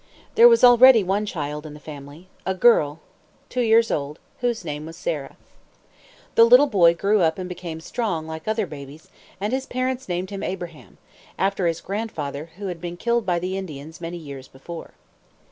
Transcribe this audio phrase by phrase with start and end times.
[0.33, 3.01] There was already one child in the family a girl,
[3.49, 5.37] two years old, whose name was Sarah.
[6.33, 9.09] The little boy grew and became strong like other babies,
[9.39, 10.97] and his parents named him Abraham,
[11.37, 14.95] after his grandfather, who had been killed by the Indians many years before.